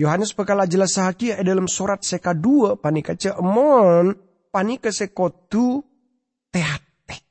Yohanes 0.00 0.34
bekala 0.34 0.66
jelas 0.66 0.96
sahaja 0.98 1.38
dalam 1.46 1.70
surat 1.70 2.02
seka 2.02 2.34
dua 2.34 2.74
panika 2.74 3.14
cemon 3.14 4.10
panika 4.50 4.90
sekotu 4.90 5.78
tehate. 6.50 7.22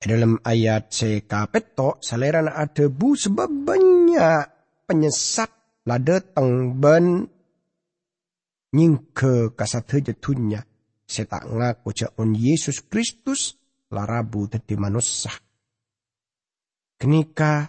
Dalam 0.00 0.38
ayat 0.44 0.92
seka 0.92 1.50
peto 1.50 1.98
salera 1.98 2.46
ada 2.46 2.86
bu 2.88 3.18
sebab 3.18 3.48
banyak 3.48 4.44
penyesat 4.86 5.59
lada 5.88 6.20
ben 6.76 7.24
nyingke 8.70 9.54
kasateja 9.56 10.14
tunya 10.18 10.62
seta 11.10 11.42
ngaku 11.42 11.90
on 12.22 12.38
Yesus 12.38 12.86
Kristus 12.86 13.58
larabu 13.90 14.46
teti 14.46 14.78
manusia. 14.78 15.34
Kenika 17.00 17.66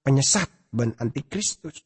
penyesat 0.00 0.48
ben 0.72 0.96
antikristus. 0.96 1.84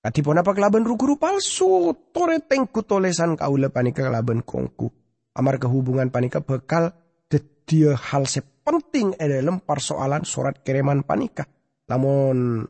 Katipun 0.00 0.38
apa 0.38 0.54
kelaban 0.54 0.86
ruguru 0.86 1.18
palsu, 1.18 1.90
tore 2.14 2.38
tengku 2.46 2.86
tolesan 2.86 3.34
kaula 3.34 3.74
panika 3.74 4.06
kelaban 4.06 4.46
kongku. 4.46 4.86
Amar 5.34 5.58
kehubungan 5.58 6.14
panika 6.14 6.40
bekal 6.40 6.94
dedia 7.26 7.98
hal 7.98 8.24
sepenting 8.24 9.18
dalam 9.18 9.60
persoalan 9.66 10.22
surat 10.22 10.62
kiriman 10.62 11.02
panika. 11.02 11.42
Namun 11.90 12.62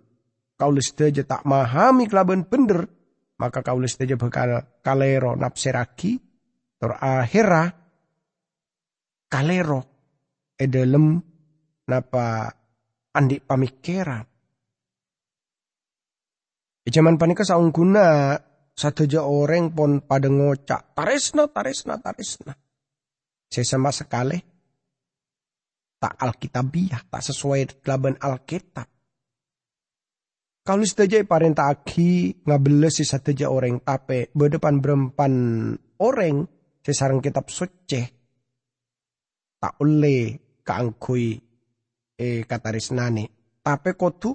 kaula 0.56 0.80
sedaja 0.80 1.22
tak 1.22 1.44
mahami 1.44 2.08
kelaban 2.08 2.48
bener 2.48 2.88
maka 3.36 3.60
kaulis 3.60 4.00
saja 4.00 4.16
bakal 4.16 4.80
kalero 4.80 5.36
napseraki 5.36 6.16
tor 6.80 6.96
akhira 6.96 7.68
kalero 9.28 9.80
edelem 10.56 11.20
napa 11.84 12.48
andi 13.12 13.36
pamikiran. 13.40 14.24
E 16.86 16.88
zaman 16.88 17.20
panika 17.20 17.42
saungguna 17.42 18.38
sateja 18.72 19.26
orang 19.26 19.74
pon 19.74 20.00
pada 20.04 20.30
ngocak 20.30 20.96
taresna 20.96 21.50
taresna 21.52 22.00
taresna. 22.00 22.54
Sesama 23.46 23.92
sekali 23.92 24.38
tak 25.96 26.14
alkitabiah 26.18 27.04
tak 27.08 27.22
sesuai 27.24 27.82
kelaban 27.84 28.16
alkitab. 28.16 28.95
Kalau 30.66 30.82
saja 30.82 31.22
parenta 31.22 31.70
aki 31.70 32.42
si 32.90 33.06
sateja 33.06 33.46
orang 33.54 33.78
tape 33.86 34.34
berdepan 34.34 34.82
berempan 34.82 35.32
orang 36.02 36.42
sesarang 36.82 37.22
kitab 37.22 37.46
suci 37.46 38.02
tak 39.62 39.78
oleh 39.78 40.34
kaangkui 40.66 41.38
eh 42.18 42.42
kataris 42.42 42.90
nani 42.90 43.30
tape 43.62 43.94
kotu 43.94 44.34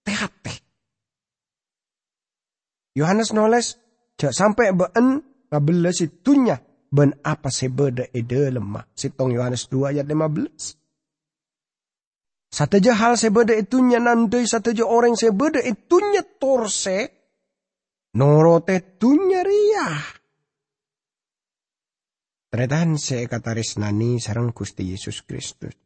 tehate. 0.00 0.54
Yohanes 2.96 3.36
noles 3.36 3.76
jak 4.16 4.32
sampai 4.32 4.72
been 4.72 5.20
ngabeles 5.52 6.00
itunya 6.00 6.56
ben 6.88 7.12
apa 7.20 7.52
sebeda 7.52 8.08
ede 8.16 8.48
lemah. 8.48 8.88
Sitong 8.96 9.36
Yohanes 9.36 9.68
2 9.68 9.92
ayat 9.92 10.08
15. 10.08 10.89
Sateja 12.50 12.98
hal 12.98 13.14
sebeda 13.14 13.54
itunya 13.54 14.02
nandai 14.02 14.42
sateja 14.42 14.82
orang 14.82 15.14
sebeda 15.14 15.62
itunya 15.62 16.26
torse. 16.26 16.98
Norote 18.18 18.98
tunya 18.98 19.46
ria. 19.46 19.88
Tretan 22.50 22.98
se 22.98 23.22
tarisnani 23.30 24.18
sarang 24.18 24.50
Gusti 24.50 24.90
Yesus 24.90 25.22
Kristus. 25.22 25.78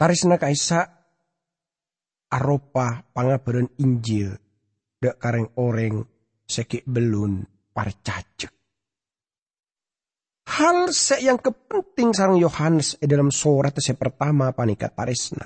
Tarisna 0.00 0.40
kaisa 0.40 0.88
aropa 2.32 3.04
pangabaran 3.12 3.68
Injil 3.84 4.32
dak 4.96 5.20
kareng 5.20 5.52
oreng 5.60 6.00
sekik 6.48 6.88
belun 6.88 7.44
parcacek. 7.76 8.57
Hal 10.48 10.88
se 10.96 11.20
yang 11.20 11.36
kepenting 11.36 12.16
sarang 12.16 12.40
Yohanes 12.40 12.96
e 12.96 13.04
dalam 13.04 13.28
surat 13.28 13.76
se 13.76 13.92
pertama 13.92 14.56
panika 14.56 14.88
tarisna. 14.88 15.44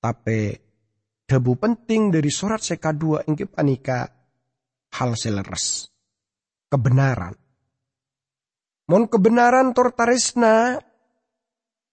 Tapi 0.00 0.52
debu 1.24 1.52
penting 1.56 2.12
dari 2.12 2.28
surat 2.28 2.60
se 2.60 2.76
kedua 2.76 3.24
ingke 3.24 3.48
panika 3.48 4.04
hal 5.00 5.16
seleres. 5.16 5.88
Kebenaran. 6.68 7.34
Mon 8.92 9.08
kebenaran 9.08 9.72
tor 9.72 9.96
tarisna 9.96 10.76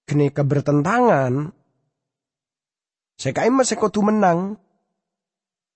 kini 0.03 0.29
kebertentangan 0.33 1.57
Sekai 3.17 3.49
mas 3.49 3.73
sekotu 3.73 4.05
menang. 4.05 4.61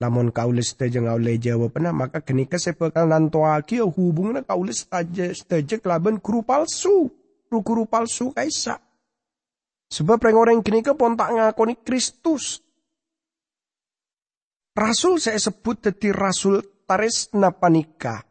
Namun 0.01 0.33
kaulis 0.33 0.73
saja 0.73 0.97
ngaule 0.97 1.37
jawab 1.37 1.77
pernah 1.77 1.93
maka 1.93 2.25
kini 2.25 2.49
sepekal 2.49 3.05
nantoaki 3.05 3.85
hubungan 3.85 4.41
kaulis 4.41 4.89
saja 4.89 5.29
saja 5.29 5.77
kelaban 5.77 6.17
kuru 6.17 6.41
palsu. 6.41 7.13
Kuru 7.51 7.85
palsu 7.85 8.33
kaisa. 8.33 8.81
Sebab 9.91 10.23
orang 10.33 10.65
kini 10.65 10.81
ke 10.81 10.97
pontak 10.97 11.29
ngakoni 11.29 11.77
Kristus. 11.85 12.63
Rasul 14.71 15.19
saya 15.19 15.37
sebut 15.37 15.83
teti 15.83 16.09
rasul 16.09 16.63
taris 16.87 17.29
napanika. 17.37 18.23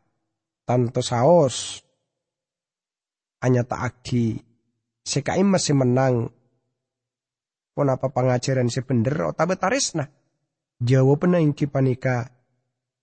Tanto 0.67 1.05
saos. 1.05 1.85
Hanya 3.45 3.63
tak 3.63 3.95
aki. 3.95 4.41
Sekai 5.05 5.45
masih 5.45 5.77
menang. 5.77 6.33
Pon 7.77 7.93
apa 7.93 8.09
pengajaran 8.09 8.73
sebender 8.73 9.15
otabe 9.29 9.55
tarisna 9.61 10.09
Jawaban 10.81 11.37
ing 11.37 11.53
panika 11.69 12.25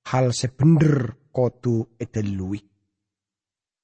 hal 0.09 0.33
sebender 0.33 1.29
kotu 1.29 1.93
edelui. 2.01 2.57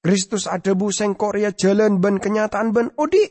Kristus 0.04 0.50
ada 0.50 0.74
bu 0.76 0.92
sengkoria 0.92 1.54
jalan 1.54 2.02
ben 2.02 2.18
kenyataan 2.20 2.74
ben 2.74 2.90
odi. 2.98 3.24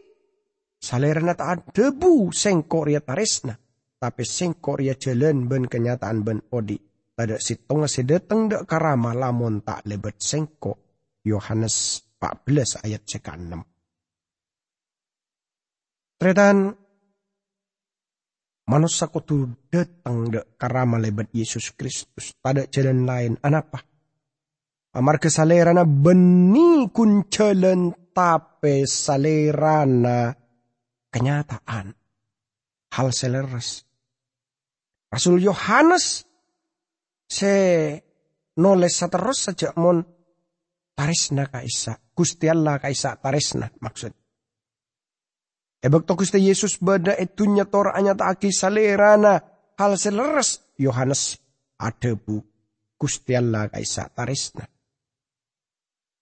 Salerana 0.80 1.36
tak 1.36 1.70
ada 1.70 1.92
bu 1.92 2.32
sengkoria 2.34 3.04
tarisna. 3.04 3.54
Tapi 4.00 4.24
sengkoria 4.26 4.96
jalan 4.96 5.46
ben 5.52 5.68
kenyataan 5.68 6.24
ben 6.24 6.40
odi. 6.50 6.80
Tada 7.14 7.38
sitong 7.38 7.86
sedeteng 7.86 8.50
dek 8.50 8.66
karama 8.66 9.14
lamun 9.14 9.62
tak 9.62 9.86
lebet 9.86 10.18
sengko. 10.18 10.74
Yohanes 11.22 12.02
14 12.18 12.82
ayat 12.88 13.06
6. 13.06 13.62
Tretan 16.18 16.74
Manusia 18.64 19.12
kutu 19.12 19.52
datang 19.68 20.32
de 20.32 20.40
karama 20.56 20.96
lebat 20.96 21.28
Yesus 21.36 21.76
Kristus. 21.76 22.32
Pada 22.40 22.64
jalan 22.72 23.04
lain. 23.04 23.34
Anapa? 23.44 23.84
Amar 24.96 25.20
kesalerana 25.20 25.84
beni 25.84 26.88
kun 26.96 27.28
jalan 27.28 27.92
tape 28.16 28.88
salerana 28.88 30.32
kenyataan. 31.12 31.92
Hal 32.94 33.10
seleres. 33.12 33.84
Rasul 35.12 35.44
Yohanes 35.44 36.24
se 37.28 37.54
noles 38.56 38.96
terus 38.96 39.44
saja 39.44 39.76
mon 39.76 40.00
tarisna 40.96 41.52
kaisa. 41.52 42.00
Gusti 42.16 42.48
Allah 42.48 42.80
kaisa 42.80 43.20
tarisna 43.20 43.68
maksud. 43.82 44.23
Ebak 45.84 46.08
Yesus 46.40 46.80
bada 46.80 47.12
etunya 47.20 47.68
tor 47.68 47.92
anya 47.92 48.16
aki 48.16 48.56
salerana 48.56 49.44
hal 49.76 50.00
seleres 50.00 50.64
Yohanes 50.80 51.36
adebu 51.76 52.40
Gusti 52.96 53.36
Allah 53.36 53.68
kaisa 53.68 54.08
tarisna. 54.08 54.64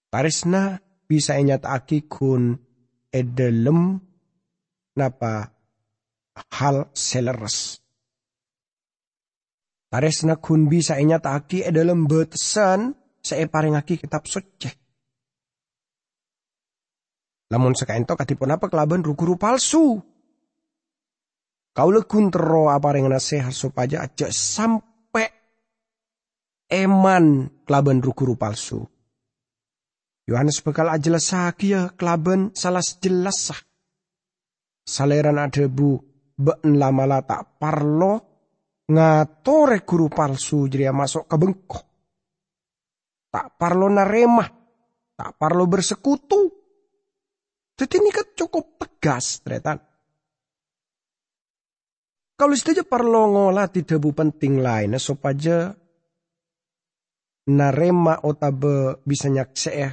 Tarisna 0.10 0.82
bisa 1.06 1.38
enya 1.38 1.62
aki 1.62 2.10
kun 2.10 2.58
edelem 3.14 4.02
napa 4.98 5.54
hal 6.58 6.90
seleres. 6.98 7.86
Tarisna 9.94 10.42
kun 10.42 10.66
bisa 10.74 10.98
enya 10.98 11.22
aki 11.22 11.62
edelem 11.62 12.10
betesan 12.10 12.98
saya 13.22 13.46
paring 13.46 13.78
aki 13.78 14.02
kitab 14.02 14.26
suci. 14.26 14.81
Lamun 17.52 17.76
sekaento 17.76 18.16
katipun 18.16 18.56
apa 18.56 18.72
kelaban 18.72 19.04
rukuru 19.04 19.36
palsu. 19.36 20.00
Kau 21.72 21.90
lekun 21.92 22.32
tero 22.32 22.72
apa 22.72 22.96
yang 22.96 23.12
nasihat 23.12 23.52
supaya 23.52 24.08
aja 24.08 24.32
sampai 24.32 25.28
eman 26.72 27.52
kelaban 27.68 28.00
rukuru 28.00 28.40
palsu. 28.40 28.88
Yohanes 30.32 30.64
bekal 30.64 30.88
ajelas 30.88 31.28
sakia 31.28 31.92
kelaban 32.00 32.56
salah 32.56 32.84
jelas 33.04 33.52
sah. 33.52 33.60
Saleran 34.88 35.40
bu 35.68 36.00
ben 36.40 36.80
lama 36.80 37.20
tak 37.24 37.60
parlo 37.60 38.32
ngatore 38.88 39.84
guru 39.84 40.08
palsu 40.08 40.72
jadi 40.72 40.92
masuk 40.96 41.28
ke 41.28 41.36
bengkok. 41.36 41.86
Tak 43.32 43.56
parlo 43.56 43.88
naremah, 43.88 44.50
tak 45.16 45.40
parlo 45.40 45.64
bersekutu, 45.64 46.61
jadi 47.82 47.98
ini 47.98 48.14
kan 48.14 48.28
cukup 48.38 48.78
tegas, 48.78 49.42
ternyata. 49.42 49.82
Kalau 52.38 52.54
saja 52.54 52.86
perlu 52.86 53.34
ngolah 53.34 53.74
tidak 53.74 53.98
bu 53.98 54.14
penting 54.14 54.62
lain, 54.62 55.02
supaya 55.02 55.74
narema 57.50 58.22
otabe 58.22 59.02
bisa 59.02 59.34
nyakseh 59.34 59.90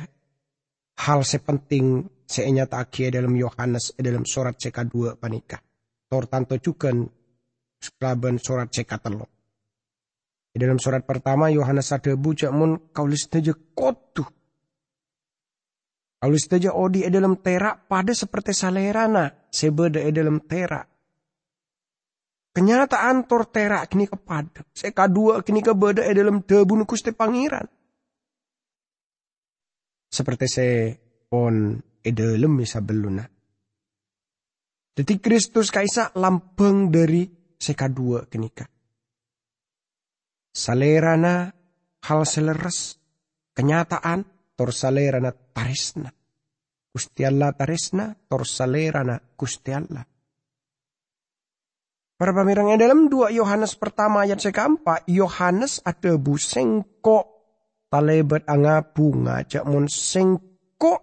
hal 1.01 1.21
sepenting 1.25 2.05
seenya 2.29 2.69
takia 2.69 3.09
dalam 3.09 3.33
Yohanes 3.33 3.97
dalam 3.97 4.29
surat 4.29 4.61
CK2 4.61 5.17
panika. 5.17 5.57
Tor 6.13 6.29
tanto 6.29 6.61
juga 6.61 6.93
sklaben 7.81 8.37
surat 8.37 8.69
CK 8.69 8.93
telo. 9.01 9.27
Dalam 10.53 10.77
surat 10.77 11.09
pertama 11.09 11.49
Yohanes 11.49 11.89
ada 11.89 12.13
bucak 12.21 12.53
mun 12.53 12.93
kaulis 12.93 13.33
saja 13.33 13.57
kotuh 13.73 14.38
Alus 16.19 16.51
saja 16.51 16.75
odi 16.75 17.07
e 17.07 17.11
dalam 17.15 17.39
terak 17.39 17.87
pada 17.87 18.11
seperti 18.11 18.51
salerana 18.51 19.31
sebeda 19.55 20.03
e 20.03 20.11
dalam 20.11 20.43
terak. 20.43 20.87
Kenyataan 22.51 23.31
tor 23.31 23.47
terak 23.47 23.87
kini 23.87 24.11
kepada. 24.11 24.67
Seka 24.75 25.07
dua 25.07 25.47
kini 25.47 25.63
kebeda 25.63 26.03
e 26.03 26.11
dalam 26.11 26.43
debu 26.43 26.83
kusti 26.83 27.15
pangeran. 27.15 27.71
Seperti 30.11 30.47
se 30.51 30.67
on 31.31 31.79
e 32.03 32.11
dalam 32.11 32.59
bisa 32.59 32.83
beluna. 32.83 33.23
Jadi 34.99 35.23
Kristus 35.23 35.71
kaisa 35.71 36.11
lampeng 36.19 36.91
dari 36.91 37.23
seka 37.55 37.87
dua 37.87 38.27
kenika. 38.27 38.67
Salerana 40.51 41.55
hal 42.11 42.21
seleres 42.27 42.99
kenyataan 43.55 44.38
tor 44.59 44.75
salerana 44.75 45.31
tarisna. 45.31 46.11
Gusti 46.91 47.23
Allah 47.23 47.55
tarisna 47.55 48.11
tor 48.27 48.43
salerana 48.43 49.15
Gusti 49.39 49.71
Allah. 49.71 50.03
Para 52.19 52.35
pamirang 52.35 52.75
dalam 52.75 53.07
dua 53.07 53.31
Yohanes 53.31 53.79
pertama 53.79 54.27
ayat 54.27 54.43
sekampa, 54.43 55.07
Yohanes 55.07 55.79
ada 55.87 56.19
bu 56.19 56.35
sengko 56.35 57.39
talebet 57.87 58.43
anga 58.51 58.83
bunga 58.83 59.47
cak 59.47 59.63
mon 59.63 59.87
sengko 59.87 60.99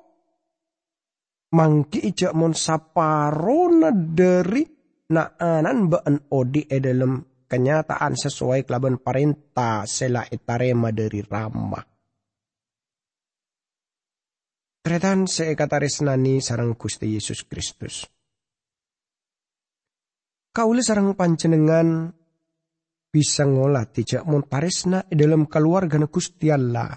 mangki 1.55 2.11
ijak 2.11 2.35
mon 2.35 2.51
saparona 2.51 3.95
dari 3.95 4.67
anan 5.15 5.87
baan 5.87 6.19
odi 6.35 6.67
e 6.67 6.83
dalam 6.83 7.23
kenyataan 7.47 8.19
sesuai 8.19 8.67
kelaban 8.67 8.99
perintah 8.99 9.87
sela 9.87 10.27
etarema 10.27 10.91
dari 10.91 11.23
ramah. 11.23 11.94
Tretan 14.85 15.25
seekataresnani 15.25 16.37
sarang 16.45 16.77
Gusti 16.77 17.17
Yesus 17.17 17.49
Kristus. 17.49 18.05
Kaule 20.53 20.85
sarang 20.85 21.17
panjenengan 21.17 22.13
bisa 23.09 23.49
ngolah 23.49 23.89
tidak 23.89 24.21
montaresna 24.29 25.01
dalam 25.09 25.49
keluarga 25.49 25.97
Gusti 26.05 26.53
Allah 26.53 26.93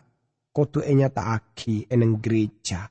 kotu 0.52 0.84
enya 0.84 1.08
taaki 1.08 1.88
eneng 1.88 2.20
gereja. 2.20 2.84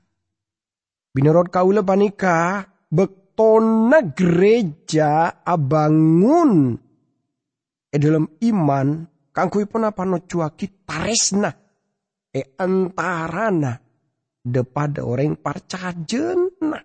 Binurut 1.14 1.54
kaule 1.54 1.86
panika 1.86 2.66
bektona 2.90 4.02
gereja 4.02 5.46
abangun 5.46 6.74
e 7.86 7.98
dalam 8.02 8.26
iman 8.50 9.06
kangkui 9.30 9.70
pun 9.70 9.86
apa 9.86 10.02
no 10.10 10.26
cuaki 10.26 10.90
taresna 10.90 11.54
e 12.34 12.42
antarana 12.58 13.86
depada 14.48 15.04
orang 15.04 15.36
parcajena. 15.36 16.80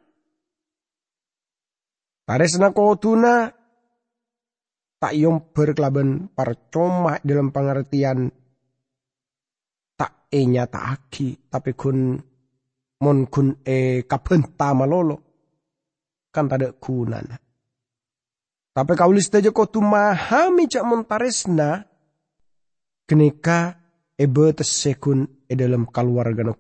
Taresna 2.23 2.71
kotuna 2.75 3.51
tak 5.03 5.13
yomper 5.19 5.75
kelaban 5.75 6.31
parcoma 6.31 7.19
dalam 7.23 7.51
pengertian 7.51 8.31
tak 9.99 10.31
e 10.31 10.41
nyata 10.47 10.95
aki 10.95 11.51
tapi 11.51 11.75
kun 11.75 12.15
mon 13.03 13.19
kun 13.27 13.59
e 13.67 14.07
kapenta 14.07 14.71
malolo 14.75 15.17
kan 16.31 16.47
tada 16.47 16.71
kunan. 16.79 17.27
Tapi 18.73 18.93
kau 18.97 19.13
lista 19.13 19.37
aja 19.37 19.53
kau 19.53 19.69
tu 19.69 19.85
mahami 19.85 20.65
cak 20.65 20.87
montaresna 20.87 21.85
kenika 23.05 23.77
ebe 24.17 24.55
tesekun 24.57 25.45
e 25.45 25.53
dalam 25.53 25.85
keluarga 25.91 26.41
no. 26.47 26.57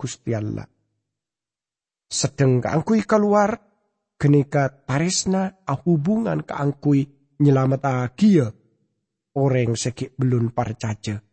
Sedang 2.12 2.60
keangkui 2.60 3.08
keluar 3.08 3.56
kenika 4.20 4.68
taresna 4.84 5.64
a 5.64 5.72
hubungan 5.80 6.44
keangkui 6.44 7.08
nyelamat 7.40 7.82
agia 7.88 8.52
orang 9.40 9.72
sekik 9.72 10.12
belum 10.20 10.52
parcaca. 10.52 11.24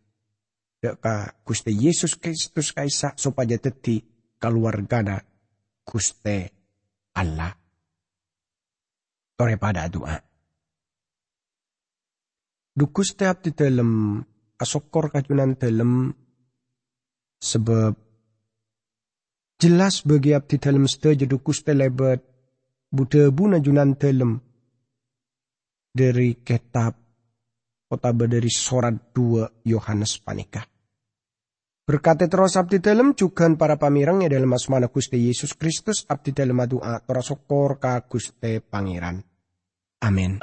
Deka 0.80 1.44
Gusti 1.44 1.76
Yesus 1.76 2.16
Kristus 2.16 2.72
kaisa 2.72 3.12
supaya 3.12 3.60
teti 3.60 4.00
keluarga 4.40 5.20
Gusti 5.84 6.48
Allah. 7.12 7.52
Tore 9.36 9.60
pada 9.60 9.84
doa. 9.92 10.16
Dukus 12.72 13.12
tiap 13.12 13.44
di 13.44 13.52
dalam 13.52 14.16
asokor 14.56 15.12
kajunan 15.12 15.60
dalam 15.60 16.08
sebab 17.36 18.09
jelas 19.60 20.00
bagi 20.08 20.32
abdi 20.32 20.56
dalam 20.56 20.88
setuju 20.88 21.28
dukus 21.28 21.60
lebat 21.68 22.24
Buddha 22.90 23.30
buna 23.30 23.62
junan 23.62 23.94
dalam 23.94 24.40
dari 25.92 26.40
kitab 26.40 26.96
kota 27.86 28.10
dari 28.14 28.50
sorat 28.50 29.14
dua 29.14 29.46
Yohanes 29.62 30.18
Panikah. 30.18 30.66
Berkati 31.86 32.30
terus 32.30 32.54
abdi 32.54 32.78
dalam 32.78 33.18
juga 33.18 33.50
para 33.58 33.74
pamirang 33.74 34.22
yang 34.22 34.30
dalam 34.30 34.54
asmana 34.54 34.86
Gusti 34.90 35.26
Yesus 35.26 35.58
Kristus 35.58 36.06
abdi 36.06 36.30
dalam 36.30 36.62
doa 36.66 37.02
terasokor 37.02 37.82
ka 37.82 38.06
Gusti 38.06 38.62
Pangeran. 38.62 39.18
Amin. 40.00 40.38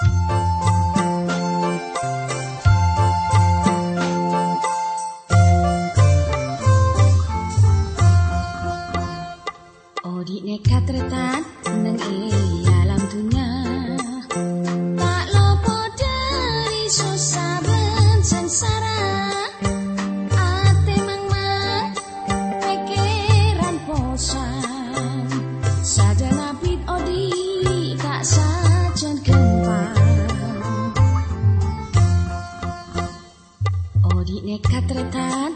Odi 10.38 10.54
nekat 10.54 10.86
retan 10.86 11.42
alam 11.66 13.02
dunia. 13.10 13.50
Tak 14.94 15.26
lopo 15.34 15.78
dari 15.98 16.86
susah 16.94 17.58
ben 17.66 18.22
sengsara 18.22 19.02
Ate 20.30 20.96
mang 21.10 21.26
mang 21.26 21.90
pikiran 22.62 23.82
bosan 23.90 25.26
Saja 25.82 26.30
napit 26.30 26.86
odi 26.86 27.34
tak 27.98 28.22
sajen 28.22 29.18
gempar 29.26 29.98
Odi 34.06 34.38
nekat 34.46 34.86
retan 34.86 35.47